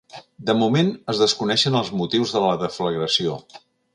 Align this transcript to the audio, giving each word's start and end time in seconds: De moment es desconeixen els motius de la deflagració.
De 0.45 0.53
moment 0.61 0.87
es 1.13 1.19
desconeixen 1.23 1.77
els 1.81 1.93
motius 2.01 2.35
de 2.37 2.43
la 2.47 2.51
deflagració. 2.65 3.37